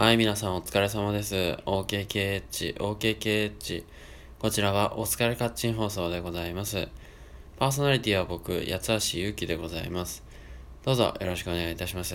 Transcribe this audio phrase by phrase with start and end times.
[0.00, 1.34] はい、皆さんお疲れ様です。
[1.66, 3.84] OKKH、OKKH。
[4.38, 6.86] こちらはお疲れカッチン放送でございます。
[7.58, 10.22] パーソナリティは僕、八橋ゆうきでございます。
[10.84, 12.14] どうぞよろしくお願いいたします。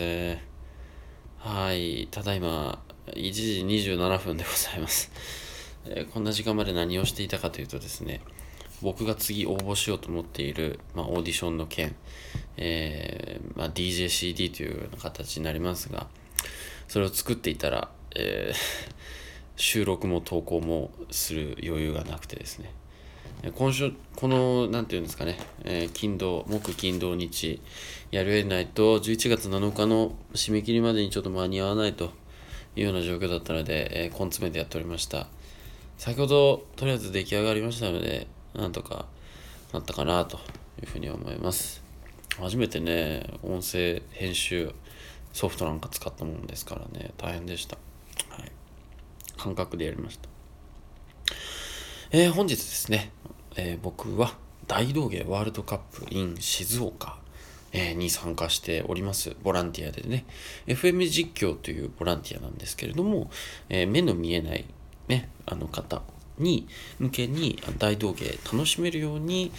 [1.39, 5.11] はい、ただいま1時27分でございます。
[5.83, 8.21] えーこんな時間まで何をしていたかというとですね、
[8.81, 11.93] 僕が次応募しようと思っている、まあ、オーディションの件、
[12.55, 16.07] えーまあ、DJCD というような形になりますが、
[16.87, 18.93] それを作っていたら、えー
[19.55, 22.73] 収録も投稿もする余裕がなくてですね、
[23.55, 27.61] 今週、この、なんていうんですかね、えー金土、木金土日、
[28.09, 32.11] やるえないと、11月7日の締め切りまでにちょっと間に合わないと
[32.75, 35.27] いうような状況だったので、えー根詰めてやっておりました。
[35.99, 39.05] 先ほど、とりあえず出来上がりましたので、なんとか
[39.71, 40.37] なったかなと
[40.81, 41.83] いうふうに思います。
[42.39, 44.73] 初めてね、音声編集
[45.33, 47.77] ソフトなんか使ったもんですからね、大変でした。
[48.29, 48.51] はい。
[49.37, 50.29] 感覚でやりました。
[52.11, 53.11] えー本日ですね、
[53.55, 57.17] えー僕は大道芸ワールドカップ in 静岡、
[57.71, 59.35] えに参加しております。
[59.43, 60.25] ボランティアでね、
[60.67, 63.31] FM 実況というボランティアなんですけれども、
[63.69, 64.65] えー目の見えない、
[65.07, 66.03] ね、あの方
[66.37, 66.67] に
[66.99, 69.51] 向けに大道芸楽しめるように、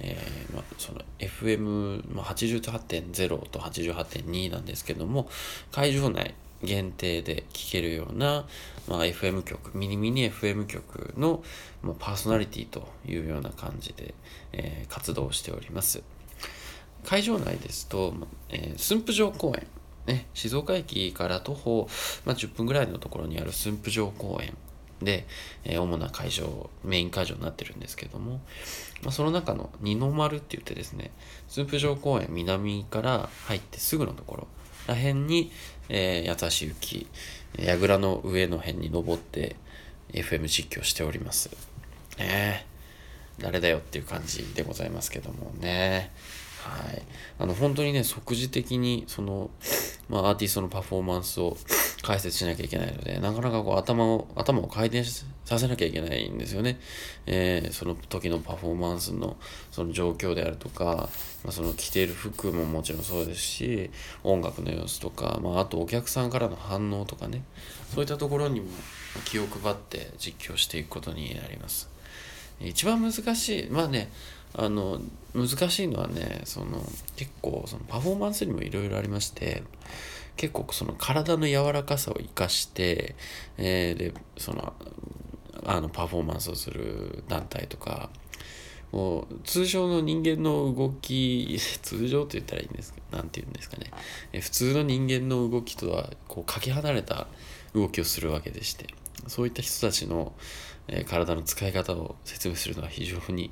[0.00, 5.28] えーまあ、その FM、まあ、88.0と88.2なんですけども
[5.70, 8.46] 会場内限定で聴けるような、
[8.88, 11.42] まあ、FM 局ミニミニ FM 局の、
[11.82, 14.14] まあ、パーソナリティというような感じで、
[14.52, 16.02] えー活動しております。
[17.04, 19.66] 会場内ですと、まえー駿府城公園
[20.06, 21.88] ね、静岡駅から徒歩、
[22.24, 24.56] まあ、10分ぐらいのところにある駿府城公園
[25.04, 25.26] で、
[25.64, 28.40] えー主な会場メイン会場になってるんですけども、
[29.02, 31.10] まあ、その中の二の丸って言ってですね
[31.48, 34.46] 駿府城公園南から入ってすぐのところ
[34.86, 35.52] らへんに、
[35.88, 37.06] えー、八橋行き
[37.58, 39.56] 櫓の上の辺に登って
[40.12, 41.50] FM 実況しております。
[42.18, 42.72] ねえ
[43.38, 46.10] 誰だよっていう感じでございますけどもね。
[46.68, 47.02] はい。
[47.38, 49.50] あの本当にね即時的にその、
[50.08, 51.56] まあ、アーティストのパフォーマンスを
[52.02, 56.78] 解説しなきゃいけないのでなかなかこう頭を頭を回転させなきゃいけないんですよね、
[57.26, 59.36] えーその時のパフォーマンスの
[59.70, 61.08] その状況であるとか、
[61.44, 63.90] まあ、その着ている服ももちろんそうですし
[64.24, 67.42] 音楽の様子とか、まあ、あとお客さんからの反応とかね。
[67.94, 68.66] そういったところにも
[69.26, 71.91] 気を配って実況していくことになります。
[72.68, 73.70] 一番難しい。
[73.70, 74.10] まあね
[74.54, 75.00] あの
[75.34, 76.82] 難しいのはねその
[77.16, 79.62] 結構そのパフォーマンスにもいろいろありまして
[80.36, 83.14] 結構その体の柔らかさを生かして、
[83.56, 84.72] えーでその
[85.64, 88.10] あのパフォーマンスをする団体とか
[88.90, 93.90] もう通常の人間の動き 通常と言ったらいいんですけどなんて言うんですかね。
[94.32, 97.26] え普通の人間の動きとはこうかけ離れた
[97.74, 98.86] 動きをするわけでして
[99.28, 100.32] そういった人たちの、
[100.88, 103.50] え体の使い方を説明するのは非常に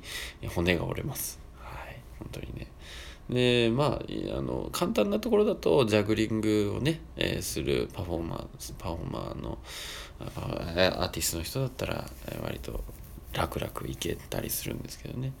[0.53, 1.39] 骨が折れます。
[1.59, 2.01] はい。
[2.19, 2.67] 本当にね。
[3.29, 9.57] でまああの簡単なところだとジャグリングをね、えーするパフォーマーパフォーマーの
[10.19, 12.05] アーティストの人だったら
[12.43, 12.83] 割と
[13.33, 15.33] 楽々いけたりするんですけどね、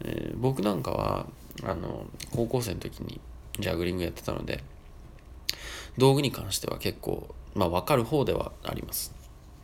[0.00, 1.26] えー僕なんかは
[1.62, 3.20] あの高校生の時に
[3.58, 4.64] ジャグリングやってたので
[5.98, 9.14] 道具に関しては結構、まあ、分かる方ではあります。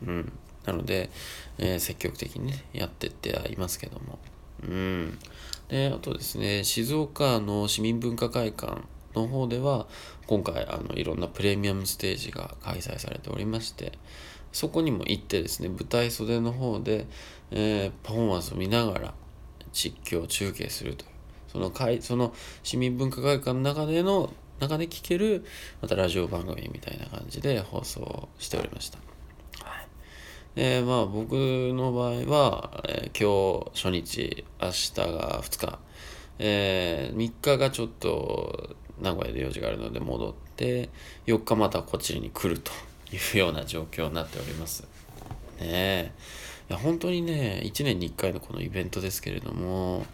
[0.05, 0.31] うん、
[0.65, 1.09] なので、
[1.57, 4.19] えー積極的にねやってってはいますけども。
[4.63, 5.17] うん、
[5.69, 8.81] であとですね静岡の市民文化会館
[9.15, 9.87] の方では
[10.27, 13.93] 今回あのいろんなプレミアムステージが開催されておりまして
[14.51, 17.07] そこにも行ってですね舞台袖の方で、
[17.49, 19.13] えーパフォーマンスを見ながら
[19.73, 21.11] 実況中継するという
[21.51, 22.33] その会その
[22.63, 25.43] 市民文化会館の中での中で聞ける
[25.81, 28.99] またラジオ番組みたいな感じで放送しておりました。
[30.55, 35.79] はいでまあ僕の場合は、えー今日初日明日が2日、
[36.39, 40.89] え3日がちょっと名古屋で用事があるので戻って
[41.27, 42.71] 4日またこっちに来ると
[43.13, 44.81] いうような状況になっております。
[44.81, 44.87] ね
[45.61, 46.11] え
[46.69, 50.05] いや本当にね1年に1回のこのイベントですけれども、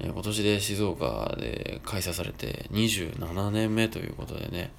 [0.00, 4.72] え今年で静岡で開催されて27年目ということでね、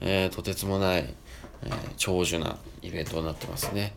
[0.00, 1.14] えーとてつもない、
[1.62, 3.94] えー長寿なイベントになってますね。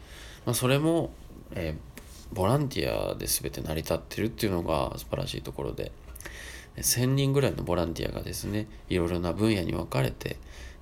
[0.48, 1.12] まあ、それも、
[1.52, 1.98] えー
[2.34, 5.94] ボランティアで全て成り立ってるっていうのが素晴らしいところで
[6.76, 10.36] 1000人ぐらいのボランティアがですねいろいろな分野に分かれて、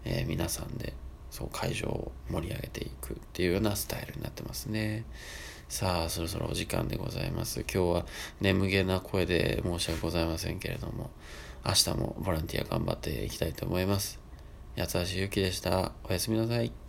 [0.05, 0.93] えー皆さんで
[1.29, 5.05] そう会場を盛り上げていくっていうようなスタイルになってますね。
[5.69, 7.59] さあそろそろお時間でございます。
[7.61, 8.05] 今日は
[8.41, 11.11] 眠気な声で申し訳ございませんけれども
[11.63, 14.19] 明日もボランティア頑張っていきたいと思います。
[14.75, 15.91] 八橋ゆきでした。
[16.09, 16.84] おやすみなさい。